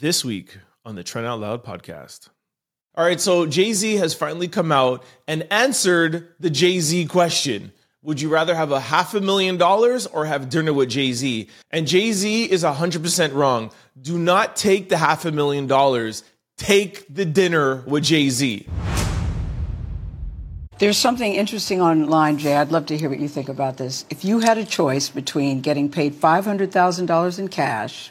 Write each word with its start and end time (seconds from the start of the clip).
this 0.00 0.24
week 0.24 0.58
on 0.84 0.94
the 0.94 1.02
Trent 1.02 1.26
Out 1.26 1.40
Loud 1.40 1.64
podcast. 1.64 2.28
All 2.94 3.04
right, 3.04 3.20
so 3.20 3.46
Jay 3.46 3.72
Z 3.72 3.96
has 3.96 4.14
finally 4.14 4.48
come 4.48 4.72
out 4.72 5.04
and 5.26 5.46
answered 5.50 6.28
the 6.40 6.50
Jay 6.50 6.80
Z 6.80 7.06
question. 7.06 7.72
Would 8.02 8.20
you 8.20 8.28
rather 8.28 8.54
have 8.54 8.72
a 8.72 8.80
half 8.80 9.14
a 9.14 9.20
million 9.20 9.56
dollars 9.56 10.06
or 10.06 10.26
have 10.26 10.48
dinner 10.48 10.72
with 10.72 10.90
Jay 10.90 11.12
Z? 11.12 11.48
And 11.70 11.86
Jay 11.86 12.12
Z 12.12 12.44
is 12.44 12.62
100% 12.62 13.34
wrong. 13.34 13.72
Do 14.00 14.18
not 14.18 14.56
take 14.56 14.88
the 14.88 14.96
half 14.96 15.24
a 15.24 15.32
million 15.32 15.66
dollars, 15.66 16.24
take 16.56 17.12
the 17.12 17.24
dinner 17.24 17.82
with 17.86 18.04
Jay 18.04 18.28
Z. 18.28 18.66
There's 20.78 20.98
something 20.98 21.32
interesting 21.32 21.80
online, 21.80 22.36
Jay. 22.36 22.54
I'd 22.54 22.70
love 22.70 22.84
to 22.86 22.98
hear 22.98 23.08
what 23.08 23.18
you 23.18 23.28
think 23.28 23.48
about 23.48 23.78
this. 23.78 24.04
If 24.10 24.26
you 24.26 24.40
had 24.40 24.58
a 24.58 24.64
choice 24.66 25.08
between 25.08 25.62
getting 25.62 25.90
paid 25.90 26.14
$500,000 26.14 27.38
in 27.38 27.48
cash 27.48 28.10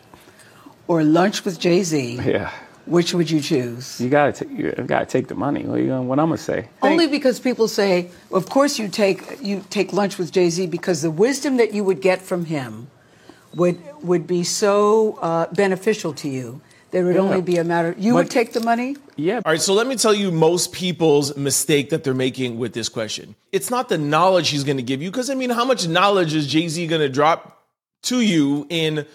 or 0.87 1.03
lunch 1.03 1.43
with 1.45 1.59
Jay 1.59 1.83
Z, 1.83 2.19
Yeah. 2.23 2.51
which 2.85 3.13
would 3.13 3.29
you 3.29 3.41
choose? 3.41 3.99
You 3.99 4.09
gotta 4.09 4.31
take. 4.33 4.49
You 4.51 4.71
gotta 4.85 5.05
take 5.05 5.27
the 5.27 5.35
money. 5.35 5.63
What, 5.65 5.79
you 5.79 5.87
gonna, 5.87 6.03
what 6.03 6.19
I'm 6.19 6.27
gonna 6.27 6.37
say? 6.37 6.69
Only 6.81 7.07
because 7.07 7.39
people 7.39 7.67
say, 7.67 8.09
of 8.31 8.49
course, 8.49 8.77
you 8.79 8.87
take 8.87 9.19
you 9.41 9.63
take 9.69 9.93
lunch 9.93 10.17
with 10.17 10.31
Jay 10.31 10.49
Z 10.49 10.67
because 10.67 11.01
the 11.01 11.11
wisdom 11.11 11.57
that 11.57 11.73
you 11.73 11.83
would 11.83 12.01
get 12.01 12.21
from 12.21 12.45
him 12.45 12.87
would 13.55 13.77
would 14.03 14.27
be 14.27 14.43
so 14.43 15.17
uh, 15.21 15.47
beneficial 15.53 16.13
to 16.13 16.29
you. 16.29 16.61
There 16.91 17.03
would 17.05 17.15
Yeah. 17.15 17.21
only 17.21 17.41
be 17.41 17.57
a 17.57 17.63
matter. 17.63 17.93
You 17.97 18.13
would 18.13 18.29
take 18.29 18.53
the 18.53 18.61
money. 18.61 18.95
Yeah. 19.17 19.41
All 19.43 19.51
right, 19.51 19.59
so 19.61 19.73
let 19.73 19.87
me 19.87 19.95
tell 19.97 20.13
you 20.13 20.31
most 20.31 20.71
people's 20.71 21.35
mistake 21.35 21.89
that 21.89 22.03
they're 22.05 22.13
making 22.13 22.57
with 22.57 22.73
this 22.73 22.87
question. 22.89 23.35
It's 23.51 23.69
not 23.69 23.89
the 23.89 23.97
knowledge 23.97 24.49
he's 24.49 24.63
going 24.63 24.77
to 24.77 24.83
give 24.83 25.01
you, 25.01 25.09
because 25.11 25.29
I 25.29 25.35
mean, 25.35 25.49
how 25.49 25.65
much 25.65 25.87
knowledge 25.87 26.33
is 26.33 26.47
Jay 26.47 26.67
Z 26.69 26.85
going 26.87 27.01
to 27.01 27.09
drop 27.09 27.63
to 28.03 28.21
you 28.21 28.65
in 28.69 29.05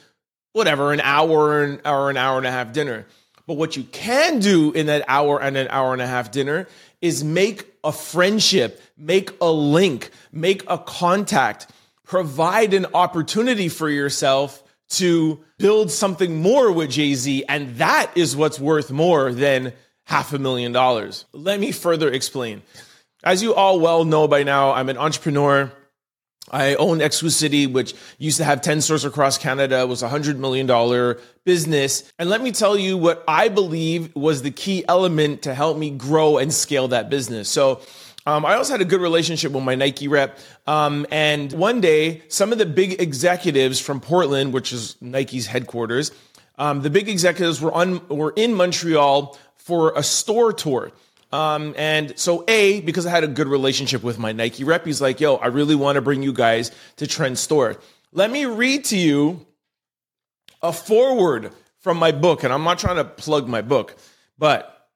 whatever, 0.52 0.92
an 0.92 1.00
hour 1.00 1.62
and- 1.62 1.80
or 1.84 2.10
an 2.10 2.16
hour 2.16 2.38
and 2.38 2.46
a 2.46 2.50
half 2.50 2.72
dinner? 2.72 3.06
But 3.46 3.54
what 3.56 3.76
you 3.76 3.82
can 3.84 4.38
do 4.38 4.72
in 4.72 4.86
that 4.86 5.04
hour 5.08 5.40
and 5.40 5.56
an 5.56 5.68
hour 5.70 5.92
and 5.92 6.02
a 6.02 6.06
half 6.06 6.30
dinner 6.30 6.68
is 7.00 7.24
make 7.24 7.66
a 7.82 7.92
friendship, 7.92 8.80
make 8.96 9.32
a 9.40 9.50
link, 9.50 10.10
make 10.30 10.62
a 10.68 10.78
contact, 10.78 11.66
provide 12.04 12.74
an 12.74 12.86
opportunity 12.94 13.68
for 13.68 13.88
yourself 13.88 14.62
to 14.90 15.40
build 15.58 15.90
something 15.90 16.42
more 16.42 16.70
with 16.70 16.90
Jay 16.90 17.14
Z. 17.14 17.44
And 17.48 17.76
that 17.76 18.10
is 18.14 18.36
what's 18.36 18.60
worth 18.60 18.90
more 18.90 19.32
than 19.32 19.72
half 20.04 20.32
a 20.32 20.38
million 20.38 20.72
dollars. 20.72 21.24
Let 21.32 21.60
me 21.60 21.72
further 21.72 22.10
explain. 22.10 22.62
As 23.22 23.42
you 23.42 23.54
all 23.54 23.80
well 23.80 24.04
know 24.04 24.26
by 24.26 24.42
now, 24.42 24.72
I'm 24.72 24.88
an 24.88 24.98
entrepreneur. 24.98 25.72
I 26.50 26.74
own 26.76 27.00
Exclucity, 27.00 27.66
which 27.66 27.94
used 28.18 28.38
to 28.38 28.44
have 28.44 28.60
10 28.60 28.80
stores 28.80 29.04
across 29.04 29.38
Canada, 29.38 29.86
was 29.86 30.02
a 30.02 30.08
$100 30.08 30.36
million 30.38 31.16
business. 31.44 32.10
And 32.18 32.28
let 32.28 32.42
me 32.42 32.50
tell 32.50 32.76
you 32.76 32.96
what 32.96 33.22
I 33.28 33.48
believe 33.48 34.14
was 34.16 34.42
the 34.42 34.50
key 34.50 34.84
element 34.88 35.42
to 35.42 35.54
help 35.54 35.76
me 35.76 35.90
grow 35.90 36.38
and 36.38 36.52
scale 36.52 36.88
that 36.88 37.10
business. 37.10 37.48
So, 37.48 37.80
um, 38.26 38.44
I 38.44 38.54
also 38.56 38.74
had 38.74 38.82
a 38.82 38.84
good 38.84 39.00
relationship 39.00 39.52
with 39.52 39.64
my 39.64 39.74
Nike 39.74 40.06
rep. 40.06 40.38
Um, 40.66 41.06
and 41.10 41.52
one 41.52 41.80
day, 41.80 42.22
some 42.28 42.52
of 42.52 42.58
the 42.58 42.66
big 42.66 43.00
executives 43.00 43.80
from 43.80 43.98
Portland, 43.98 44.52
which 44.52 44.72
is 44.72 44.96
Nike's 45.00 45.46
headquarters, 45.46 46.12
um, 46.58 46.82
the 46.82 46.90
big 46.90 47.08
executives 47.08 47.60
were 47.60 47.72
on 47.72 48.06
were 48.08 48.34
in 48.36 48.54
Montreal 48.54 49.38
for 49.56 49.94
a 49.96 50.02
store 50.02 50.52
tour. 50.52 50.92
Um, 51.32 51.74
and 51.78 52.18
so 52.18 52.44
A, 52.48 52.80
because 52.80 53.06
I 53.06 53.10
had 53.10 53.22
a 53.22 53.28
good 53.28 53.46
relationship 53.46 54.02
with 54.02 54.18
my 54.18 54.32
Nike 54.32 54.64
rep, 54.64 54.84
he's 54.84 55.00
like, 55.00 55.20
yo, 55.20 55.36
I 55.36 55.46
really 55.46 55.76
want 55.76 55.96
to 55.96 56.02
bring 56.02 56.22
you 56.22 56.32
guys 56.32 56.72
to 56.96 57.06
Trend 57.06 57.38
store. 57.38 57.78
Let 58.12 58.30
me 58.30 58.46
read 58.46 58.84
to 58.86 58.96
you 58.96 59.46
a 60.60 60.72
forward 60.72 61.52
from 61.78 61.98
my 61.98 62.12
book. 62.12 62.42
And 62.44 62.52
I'm 62.52 62.64
not 62.64 62.78
trying 62.78 62.96
to 62.96 63.04
plug 63.04 63.48
my 63.48 63.62
book, 63.62 63.96
but 64.38 64.88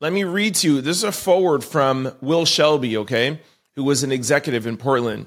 let 0.00 0.12
me 0.12 0.24
read 0.24 0.56
to 0.56 0.74
you. 0.74 0.80
This 0.80 0.98
is 0.98 1.04
a 1.04 1.12
forward 1.12 1.64
from 1.64 2.12
Will 2.20 2.44
Shelby, 2.44 2.96
okay, 2.98 3.40
who 3.74 3.84
was 3.84 4.02
an 4.02 4.12
executive 4.12 4.66
in 4.66 4.76
Portland. 4.76 5.26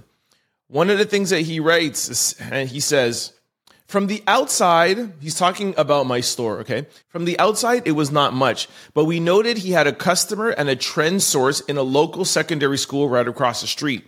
One 0.68 0.90
of 0.90 1.00
the 1.00 1.06
things 1.06 1.32
that 1.32 1.42
he 1.42 1.60
writes, 1.60 2.40
and 2.40 2.70
he 2.70 2.80
says, 2.80 3.34
from 3.90 4.06
the 4.06 4.22
outside, 4.28 5.14
he's 5.20 5.34
talking 5.34 5.74
about 5.76 6.06
my 6.06 6.22
store, 6.22 6.60
okay? 6.60 6.86
From 7.08 7.26
the 7.26 7.40
outside, 7.40 7.88
it 7.88 7.94
was 7.94 8.12
not 8.12 8.36
much, 8.36 8.70
but 8.94 9.06
we 9.06 9.20
noted 9.20 9.58
he 9.58 9.72
had 9.72 9.88
a 9.88 9.92
customer 9.92 10.50
and 10.50 10.70
a 10.70 10.76
trend 10.76 11.24
source 11.24 11.60
in 11.62 11.76
a 11.76 11.82
local 11.82 12.24
secondary 12.24 12.78
school 12.78 13.10
right 13.10 13.28
across 13.28 13.62
the 13.62 13.68
street. 13.68 14.06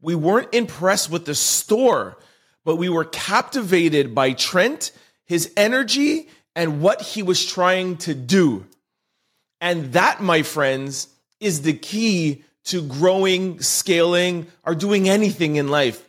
We 0.00 0.16
weren't 0.16 0.52
impressed 0.52 1.12
with 1.12 1.26
the 1.26 1.36
store, 1.36 2.18
but 2.64 2.74
we 2.74 2.88
were 2.88 3.04
captivated 3.04 4.16
by 4.16 4.32
Trent, 4.32 4.90
his 5.26 5.52
energy, 5.56 6.28
and 6.56 6.82
what 6.82 7.00
he 7.00 7.22
was 7.22 7.46
trying 7.46 7.98
to 7.98 8.16
do. 8.16 8.66
And 9.60 9.92
that, 9.92 10.20
my 10.20 10.42
friends, 10.42 11.06
is 11.38 11.62
the 11.62 11.74
key 11.74 12.42
to 12.64 12.82
growing, 12.82 13.60
scaling, 13.60 14.48
or 14.66 14.74
doing 14.74 15.08
anything 15.08 15.54
in 15.54 15.68
life. 15.68 16.04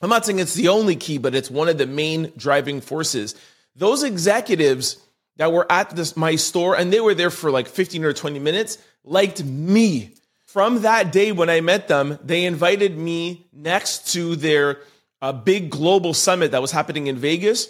I'm 0.00 0.10
not 0.10 0.24
saying 0.24 0.38
it's 0.38 0.54
the 0.54 0.68
only 0.68 0.96
key, 0.96 1.18
but 1.18 1.34
it's 1.34 1.50
one 1.50 1.68
of 1.68 1.78
the 1.78 1.86
main 1.86 2.32
driving 2.36 2.80
forces. 2.80 3.34
Those 3.74 4.02
executives 4.02 4.96
that 5.36 5.52
were 5.52 5.70
at 5.70 5.90
this 5.90 6.16
my 6.16 6.36
store 6.36 6.76
and 6.76 6.92
they 6.92 7.00
were 7.00 7.14
there 7.14 7.30
for 7.30 7.50
like 7.50 7.68
15 7.68 8.04
or 8.04 8.12
20 8.12 8.38
minutes 8.38 8.78
liked 9.04 9.42
me. 9.44 10.14
From 10.46 10.82
that 10.82 11.12
day 11.12 11.32
when 11.32 11.50
I 11.50 11.60
met 11.60 11.88
them, 11.88 12.18
they 12.24 12.44
invited 12.44 12.96
me 12.96 13.46
next 13.52 14.12
to 14.12 14.34
their 14.36 14.80
uh, 15.20 15.32
big 15.32 15.70
global 15.70 16.14
summit 16.14 16.52
that 16.52 16.62
was 16.62 16.72
happening 16.72 17.06
in 17.06 17.16
Vegas, 17.16 17.68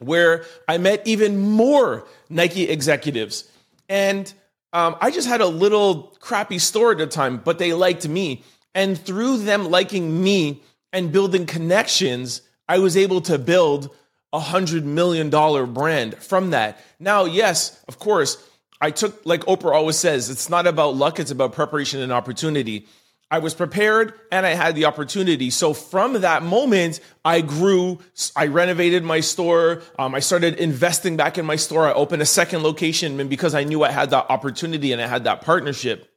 where 0.00 0.44
I 0.66 0.78
met 0.78 1.06
even 1.06 1.38
more 1.38 2.06
Nike 2.28 2.68
executives. 2.68 3.48
And 3.88 4.32
um, 4.72 4.96
I 5.00 5.10
just 5.10 5.28
had 5.28 5.40
a 5.40 5.46
little 5.46 6.16
crappy 6.18 6.58
store 6.58 6.92
at 6.92 6.98
the 6.98 7.06
time, 7.06 7.36
but 7.38 7.58
they 7.58 7.72
liked 7.72 8.08
me. 8.08 8.42
And 8.74 8.98
through 8.98 9.38
them 9.38 9.70
liking 9.70 10.22
me 10.22 10.62
and 10.92 11.12
building 11.12 11.46
connections, 11.46 12.42
I 12.68 12.78
was 12.78 12.96
able 12.96 13.20
to 13.22 13.38
build 13.38 13.94
a 14.32 14.40
hundred 14.40 14.84
million 14.84 15.30
dollar 15.30 15.66
brand 15.66 16.16
from 16.16 16.50
that. 16.50 16.78
Now, 16.98 17.24
yes, 17.24 17.82
of 17.88 17.98
course, 17.98 18.42
I 18.80 18.90
took, 18.90 19.24
like 19.24 19.42
Oprah 19.42 19.74
always 19.74 19.98
says, 19.98 20.30
it's 20.30 20.48
not 20.48 20.66
about 20.66 20.96
luck, 20.96 21.20
it's 21.20 21.30
about 21.30 21.52
preparation 21.52 22.00
and 22.00 22.12
opportunity. 22.12 22.86
I 23.30 23.38
was 23.38 23.54
prepared 23.54 24.12
and 24.30 24.44
I 24.44 24.50
had 24.50 24.74
the 24.74 24.84
opportunity. 24.84 25.48
So 25.48 25.72
from 25.72 26.20
that 26.20 26.42
moment, 26.42 27.00
I 27.24 27.40
grew. 27.40 27.98
I 28.36 28.48
renovated 28.48 29.04
my 29.04 29.20
store. 29.20 29.82
Um, 29.98 30.14
I 30.14 30.20
started 30.20 30.56
investing 30.56 31.16
back 31.16 31.38
in 31.38 31.46
my 31.46 31.56
store. 31.56 31.86
I 31.86 31.94
opened 31.94 32.20
a 32.20 32.26
second 32.26 32.62
location 32.62 33.18
and 33.18 33.30
because 33.30 33.54
I 33.54 33.64
knew 33.64 33.84
I 33.84 33.90
had 33.90 34.10
that 34.10 34.26
opportunity 34.28 34.92
and 34.92 35.00
I 35.00 35.06
had 35.06 35.24
that 35.24 35.40
partnership. 35.40 36.10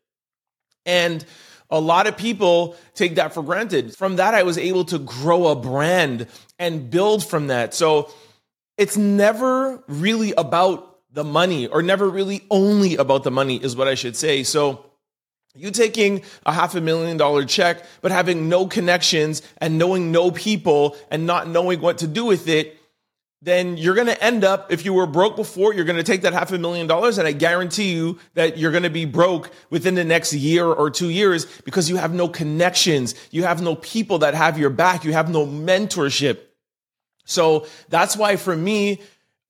And 0.86 1.24
a 1.70 1.80
lot 1.80 2.08
of 2.08 2.18
people 2.18 2.76
take 2.94 3.16
that 3.16 3.34
for 3.34 3.44
granted. 3.44 3.96
From 3.96 4.18
that, 4.18 4.34
I 4.34 4.44
was 4.44 4.58
able 4.58 4.86
to 4.86 5.00
grow 5.00 5.48
a 5.48 5.56
brand 5.56 6.28
and 6.60 6.90
build 6.90 7.26
from 7.26 7.48
that. 7.48 7.74
So 7.74 8.12
it's 8.78 8.98
never 8.98 9.84
really 9.88 10.34
about 10.34 11.00
the 11.12 11.24
money 11.24 11.68
or 11.68 11.82
never 11.82 12.10
really 12.10 12.44
only 12.52 12.98
about 12.98 13.24
the 13.24 13.32
money 13.32 13.56
is 13.56 13.76
what 13.76 13.88
I 13.88 13.96
should 13.96 14.16
say. 14.16 14.44
So 14.44 14.86
you 15.56 15.72
taking 15.72 16.24
a 16.46 16.52
half 16.52 16.76
a 16.76 16.82
million 16.82 17.16
dollar 17.18 17.46
check, 17.46 17.84
but 18.02 18.12
having 18.12 18.50
no 18.50 18.68
connections 18.68 19.42
and 19.58 19.78
knowing 19.78 20.12
no 20.12 20.30
people 20.30 20.98
and 21.10 21.26
not 21.26 21.48
knowing 21.48 21.80
what 21.80 22.00
to 22.00 22.08
do 22.08 22.26
with 22.26 22.48
it, 22.50 22.78
then 23.46 23.78
you're 23.78 23.94
going 23.94 24.08
to 24.08 24.24
end 24.24 24.44
up, 24.44 24.72
if 24.72 24.84
you 24.86 24.94
were 24.94 25.06
broke 25.06 25.36
before, 25.36 25.72
you're 25.72 25.86
going 25.86 25.98
to 25.98 26.04
take 26.04 26.24
that 26.24 26.34
half 26.34 26.52
a 26.52 26.58
million 26.58 26.88
dollars. 26.88 27.20
And 27.20 27.28
I 27.28 27.32
guarantee 27.32 27.94
you 27.94 28.18
that 28.34 28.58
you're 28.58 28.72
going 28.72 28.84
to 28.84 28.90
be 28.90 29.06
broke 29.06 29.52
within 29.70 29.94
the 29.94 30.04
next 30.04 30.34
year 30.34 30.66
or 30.66 30.90
two 30.90 31.10
years 31.10 31.46
because 31.62 31.88
you 31.88 31.96
have 31.98 32.12
no 32.12 32.28
connections. 32.28 33.14
You 33.30 33.44
have 33.44 33.62
no 33.62 33.76
people 33.76 34.20
that 34.20 34.34
have 34.34 34.58
your 34.58 34.72
back. 34.72 35.06
You 35.06 35.14
have 35.14 35.30
no 35.30 35.46
mentorship. 35.46 36.40
So 37.26 37.68
that's 37.88 38.18
why 38.18 38.36
for 38.36 38.56
me, 38.56 39.02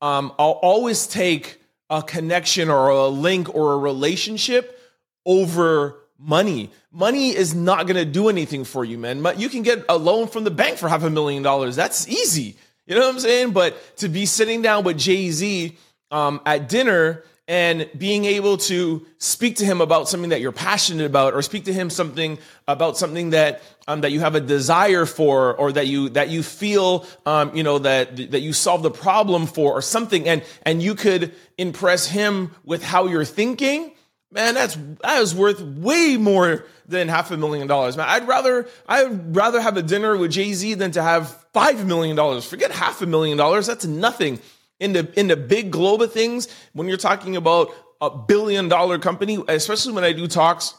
um, 0.01 0.33
I'll 0.37 0.59
always 0.61 1.07
take 1.07 1.61
a 1.89 2.03
connection 2.03 2.69
or 2.69 2.89
a 2.89 3.07
link 3.07 3.55
or 3.55 3.73
a 3.73 3.77
relationship 3.77 4.77
over 5.25 5.95
money. 6.19 6.69
Money 6.91 7.33
is 7.33 7.55
not 7.55 7.87
going 7.87 7.95
to 7.95 8.05
do 8.05 8.27
anything 8.27 8.65
for 8.65 8.83
you, 8.83 8.97
man. 8.97 9.25
You 9.37 9.47
can 9.47 9.61
get 9.61 9.85
a 9.87 9.97
loan 9.97 10.27
from 10.27 10.43
the 10.43 10.51
bank 10.51 10.79
for 10.79 10.89
half 10.89 11.03
a 11.03 11.09
million 11.09 11.43
dollars. 11.43 11.77
That's 11.77 12.09
easy. 12.09 12.57
You 12.85 12.95
know 12.95 13.01
what 13.01 13.15
I'm 13.15 13.19
saying? 13.19 13.51
But 13.51 13.97
to 13.97 14.09
be 14.09 14.25
sitting 14.25 14.61
down 14.61 14.83
with 14.83 14.97
Jay 14.97 15.31
Z 15.31 15.75
um, 16.11 16.39
at 16.45 16.69
dinner 16.69 17.23
and 17.47 17.89
being 17.97 18.25
able 18.25 18.57
to 18.57 19.05
speak 19.17 19.57
to 19.57 19.65
him 19.65 19.79
about 19.79 20.09
something 20.09 20.29
that 20.31 20.41
you're 20.41 20.51
passionate 20.51 21.05
about, 21.05 21.33
or 21.33 21.41
speak 21.41 21.65
to 21.65 21.73
him 21.73 21.89
something 21.89 22.39
about 22.67 22.97
something 22.97 23.31
that 23.31 23.61
um, 23.87 24.01
that 24.01 24.11
you 24.11 24.19
have 24.19 24.35
a 24.35 24.39
desire 24.39 25.05
for, 25.05 25.55
or 25.55 25.71
that 25.71 25.87
you 25.87 26.09
that 26.09 26.29
you 26.29 26.43
feel 26.43 27.05
um, 27.25 27.55
you 27.55 27.63
know 27.63 27.79
that 27.79 28.17
that 28.31 28.41
you 28.41 28.53
solve 28.53 28.83
the 28.83 28.91
problem 28.91 29.45
for, 29.47 29.73
or 29.73 29.81
something, 29.81 30.27
and 30.27 30.43
and 30.63 30.81
you 30.81 30.95
could 30.95 31.33
impress 31.57 32.07
him 32.07 32.51
with 32.63 32.83
how 32.83 33.07
you're 33.07 33.25
thinking 33.25 33.91
man, 34.35 34.53
that's 34.53 34.77
that 35.01 35.21
is 35.21 35.33
worth 35.33 35.61
way 35.61 36.17
more 36.17 36.65
than 36.87 37.07
half 37.07 37.31
a 37.31 37.37
million 37.37 37.67
dollars. 37.67 37.97
Man, 37.97 38.05
I'd 38.07 38.27
rather 38.27 38.67
I'd 38.87 39.35
rather 39.35 39.59
have 39.59 39.77
a 39.77 39.81
dinner 39.81 40.15
with 40.15 40.31
Jay 40.31 40.53
Z 40.53 40.75
than 40.75 40.91
to 40.91 41.01
have 41.01 41.29
five 41.53 41.85
million 41.87 42.15
dollars. 42.15 42.45
Forget 42.45 42.71
half 42.71 43.01
a 43.01 43.07
million 43.07 43.37
dollars. 43.37 43.65
That's 43.65 43.85
nothing. 43.85 44.39
in 44.79 44.93
the 44.93 45.11
in 45.19 45.27
the 45.27 45.37
big 45.37 45.71
globe 45.71 46.01
of 46.01 46.11
things, 46.11 46.47
when 46.73 46.87
you're 46.87 46.97
talking 46.97 47.35
about 47.35 47.73
a 48.01 48.09
billion 48.09 48.67
dollar 48.67 48.99
company, 48.99 49.41
especially 49.47 49.93
when 49.93 50.03
I 50.03 50.11
do 50.11 50.27
talks 50.27 50.75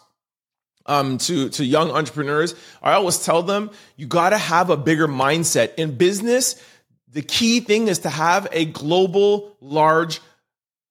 um, 0.85 1.19
to 1.19 1.49
to 1.51 1.65
young 1.65 1.91
entrepreneurs, 1.91 2.55
I 2.83 2.93
always 2.93 3.25
tell 3.25 3.43
them 3.43 3.71
you 3.97 4.07
got 4.07 4.31
to 4.31 4.39
have 4.39 4.71
a 4.71 4.77
bigger 4.77 5.09
mindset 5.09 5.75
in 5.77 5.97
business. 5.97 6.63
The 7.09 7.23
key 7.23 7.61
thing 7.61 7.89
is 7.89 8.01
to 8.01 8.11
have 8.11 8.47
a 8.53 8.67
global, 8.67 9.57
large 9.61 10.21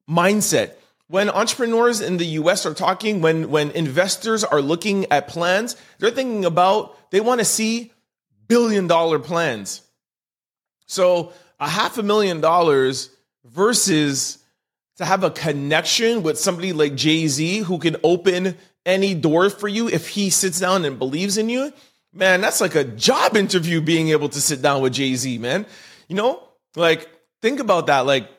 mindset. 0.10 0.72
When 1.08 1.30
entrepreneurs 1.30 2.02
in 2.02 2.18
the 2.18 2.26
US 2.26 2.66
are 2.66 2.74
talking, 2.74 3.22
when 3.22 3.50
when 3.50 3.72
investors 3.72 4.44
are 4.44 4.62
looking 4.62 5.06
at 5.12 5.28
plans, 5.28 5.76
they're 6.00 6.12
thinking 6.12 6.46
about 6.46 6.98
they 7.12 7.22
want 7.22 7.40
to 7.40 7.46
see 7.46 7.92
billion 8.48 8.88
dollar 8.88 9.20
plans. 9.20 9.82
So 10.88 11.32
a 11.60 11.68
half 11.68 11.98
a 11.98 12.04
million 12.04 12.42
dollars 12.42 13.10
versus 13.44 14.40
to 14.98 15.06
have 15.06 15.24
a 15.24 15.30
connection 15.30 16.24
with 16.24 16.40
somebody 16.40 16.74
like 16.74 16.96
Jay 16.96 17.28
Z 17.28 17.60
who 17.60 17.78
can 17.80 17.98
open 18.04 18.58
any 18.86 19.14
door 19.14 19.50
for 19.50 19.68
you 19.68 19.90
if 19.90 20.10
he 20.10 20.30
sits 20.30 20.60
down 20.60 20.86
and 20.86 20.98
believes 20.98 21.38
in 21.38 21.50
you, 21.50 21.74
man, 22.14 22.42
that's 22.42 22.62
like 22.62 22.76
a 22.76 22.84
job 22.84 23.36
interview 23.36 23.82
being 23.82 24.10
able 24.10 24.30
to 24.30 24.40
sit 24.40 24.62
down 24.62 24.82
with 24.82 24.94
Jay 24.94 25.16
Z, 25.16 25.38
man. 25.38 25.66
You 26.08 26.16
know, 26.16 26.42
like 26.76 27.10
think 27.42 27.60
about 27.60 27.88
that. 27.88 28.06
Like, 28.06 28.30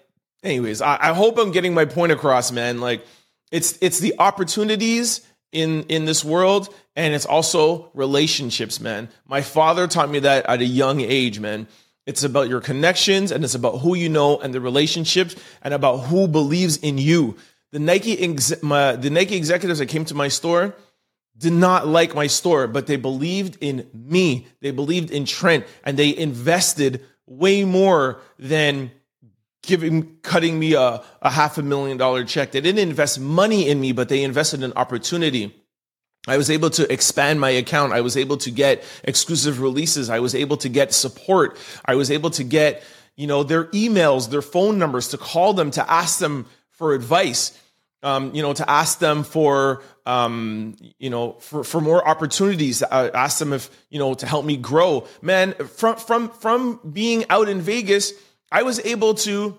anyways, 0.46 0.80
I, 0.80 0.98
I 1.00 1.14
hope 1.14 1.38
I'm 1.38 1.50
getting 1.50 1.74
my 1.74 1.84
point 1.84 2.12
across, 2.12 2.52
man. 2.52 2.80
Like, 2.80 3.04
it's 3.50 3.78
it's 3.80 3.98
the 3.98 4.14
opportunities 4.18 5.26
in 5.52 5.84
in 5.84 6.04
this 6.04 6.24
world, 6.24 6.74
and 6.94 7.14
it's 7.14 7.26
also 7.26 7.90
relationships, 7.94 8.80
man. 8.80 9.08
My 9.26 9.42
father 9.42 9.86
taught 9.86 10.10
me 10.10 10.20
that 10.20 10.46
at 10.46 10.60
a 10.60 10.64
young 10.64 11.00
age, 11.00 11.38
man. 11.40 11.68
It's 12.06 12.22
about 12.22 12.48
your 12.48 12.60
connections 12.60 13.32
and 13.32 13.42
it's 13.42 13.56
about 13.56 13.78
who 13.78 13.96
you 13.96 14.08
know 14.08 14.38
and 14.38 14.54
the 14.54 14.60
relationships 14.60 15.34
and 15.60 15.74
about 15.74 15.96
who 15.98 16.28
believes 16.28 16.76
in 16.76 16.98
you. 16.98 17.36
The 17.72 17.80
Nike 17.80 18.18
ex- 18.18 18.62
my, 18.62 18.94
the 18.94 19.10
Nike 19.10 19.36
executives 19.36 19.80
that 19.80 19.86
came 19.86 20.04
to 20.06 20.14
my 20.14 20.28
store 20.28 20.76
did 21.36 21.52
not 21.52 21.86
like 21.86 22.14
my 22.14 22.28
store, 22.28 22.68
but 22.68 22.86
they 22.86 22.96
believed 22.96 23.58
in 23.60 23.90
me. 23.92 24.46
They 24.60 24.70
believed 24.70 25.10
in 25.10 25.24
Trent 25.24 25.66
and 25.84 25.96
they 25.98 26.16
invested 26.16 27.04
way 27.26 27.64
more 27.64 28.20
than 28.38 28.92
giving 29.66 30.16
cutting 30.22 30.58
me 30.58 30.74
a, 30.74 31.02
a 31.20 31.30
half 31.30 31.58
a 31.58 31.62
million 31.62 31.96
dollar 31.96 32.24
check. 32.24 32.52
They 32.52 32.60
didn't 32.60 32.88
invest 32.88 33.20
money 33.20 33.68
in 33.68 33.80
me, 33.80 33.92
but 33.92 34.08
they 34.08 34.22
invested 34.22 34.62
in 34.62 34.72
opportunity. 34.74 35.54
I 36.28 36.36
was 36.36 36.50
able 36.50 36.70
to 36.70 36.90
expand 36.92 37.40
my 37.40 37.50
account. 37.50 37.92
I 37.92 38.00
was 38.00 38.16
able 38.16 38.36
to 38.38 38.50
get 38.50 38.84
exclusive 39.04 39.60
releases. 39.60 40.10
I 40.10 40.20
was 40.20 40.34
able 40.34 40.56
to 40.58 40.68
get 40.68 40.92
support. 40.92 41.56
I 41.84 41.94
was 41.94 42.10
able 42.10 42.30
to 42.30 42.44
get, 42.44 42.82
you 43.16 43.26
know, 43.26 43.42
their 43.42 43.64
emails, 43.66 44.30
their 44.30 44.42
phone 44.42 44.78
numbers, 44.78 45.08
to 45.08 45.18
call 45.18 45.52
them, 45.52 45.70
to 45.72 45.88
ask 45.90 46.18
them 46.18 46.46
for 46.70 46.94
advice, 46.94 47.56
um, 48.02 48.34
you 48.34 48.42
know, 48.42 48.52
to 48.52 48.68
ask 48.68 48.98
them 48.98 49.22
for, 49.22 49.82
um, 50.04 50.76
you 50.98 51.10
know, 51.10 51.32
for, 51.40 51.62
for 51.62 51.80
more 51.80 52.06
opportunities. 52.06 52.82
I 52.82 53.08
ask 53.08 53.38
them 53.38 53.52
if, 53.52 53.70
you 53.90 53.98
know, 53.98 54.14
to 54.14 54.26
help 54.26 54.44
me 54.44 54.56
grow. 54.56 55.06
Man, 55.22 55.54
from, 55.54 55.96
from, 55.96 56.30
from 56.30 56.80
being 56.92 57.24
out 57.30 57.48
in 57.48 57.60
Vegas, 57.60 58.12
I 58.50 58.62
was 58.62 58.80
able 58.80 59.14
to 59.14 59.58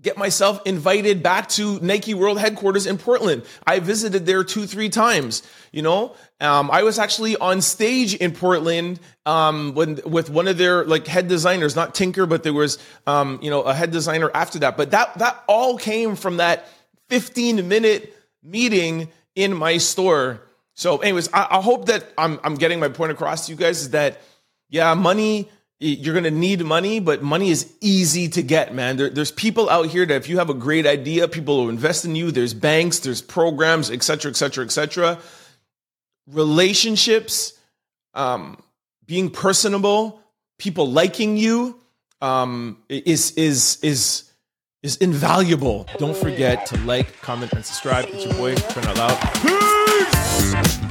get 0.00 0.18
myself 0.18 0.60
invited 0.66 1.22
back 1.22 1.48
to 1.48 1.80
Nike 1.80 2.12
World 2.12 2.38
headquarters 2.38 2.86
in 2.86 2.98
Portland. 2.98 3.44
I 3.66 3.80
visited 3.80 4.26
there 4.26 4.44
two, 4.44 4.66
three 4.66 4.90
times. 4.90 5.42
You 5.72 5.82
know, 5.82 6.14
um, 6.40 6.70
I 6.70 6.82
was 6.82 6.98
actually 6.98 7.36
on 7.36 7.62
stage 7.62 8.14
in 8.14 8.32
Portland 8.32 9.00
um, 9.24 9.74
when 9.74 10.00
with 10.04 10.28
one 10.28 10.48
of 10.48 10.58
their 10.58 10.84
like 10.84 11.06
head 11.06 11.28
designers, 11.28 11.74
not 11.74 11.94
Tinker, 11.94 12.26
but 12.26 12.42
there 12.42 12.52
was 12.52 12.78
um, 13.06 13.38
you 13.42 13.50
know 13.50 13.62
a 13.62 13.74
head 13.74 13.90
designer 13.90 14.30
after 14.34 14.58
that. 14.60 14.76
But 14.76 14.90
that 14.90 15.18
that 15.18 15.42
all 15.46 15.78
came 15.78 16.16
from 16.16 16.38
that 16.38 16.68
15 17.08 17.66
minute 17.68 18.14
meeting 18.42 19.08
in 19.34 19.56
my 19.56 19.78
store. 19.78 20.42
So, 20.74 20.98
anyways, 20.98 21.32
I, 21.32 21.46
I 21.50 21.60
hope 21.62 21.86
that 21.86 22.12
I'm 22.18 22.38
I'm 22.44 22.56
getting 22.56 22.80
my 22.80 22.88
point 22.88 23.12
across 23.12 23.46
to 23.46 23.52
you 23.52 23.56
guys. 23.56 23.80
Is 23.80 23.90
that 23.90 24.20
yeah, 24.68 24.92
money 24.94 25.48
you're 25.78 26.14
going 26.14 26.24
to 26.24 26.30
need 26.30 26.64
money, 26.64 27.00
but 27.00 27.22
money 27.22 27.50
is 27.50 27.72
easy 27.80 28.28
to 28.28 28.42
get, 28.42 28.74
man. 28.74 28.96
There, 28.96 29.10
there's 29.10 29.30
people 29.30 29.68
out 29.68 29.86
here 29.88 30.06
that 30.06 30.16
if 30.16 30.28
you 30.28 30.38
have 30.38 30.48
a 30.48 30.54
great 30.54 30.86
idea, 30.86 31.28
people 31.28 31.58
will 31.58 31.68
invest 31.68 32.04
in 32.04 32.16
you. 32.16 32.30
There's 32.30 32.54
banks, 32.54 33.00
there's 33.00 33.20
programs, 33.20 33.90
et 33.90 34.02
cetera, 34.02 34.30
et 34.30 34.36
cetera, 34.36 34.64
et 34.64 34.70
cetera. 34.70 35.18
Relationships, 36.26 37.58
um, 38.14 38.62
being 39.06 39.30
personable, 39.30 40.20
people 40.58 40.90
liking 40.90 41.36
you, 41.36 41.78
um, 42.22 42.78
is 42.88 43.32
is 43.32 43.78
is 43.82 44.32
is 44.82 44.96
invaluable. 44.96 45.86
Don't 45.98 46.16
forget 46.16 46.66
to 46.66 46.78
like, 46.78 47.20
comment, 47.20 47.52
and 47.52 47.64
subscribe. 47.64 48.06
It's 48.08 48.24
your 48.24 48.34
boy, 48.34 48.54
Trent 48.54 48.88
Out 48.88 48.96
Loud. 48.96 49.18
Peace! 49.42 50.85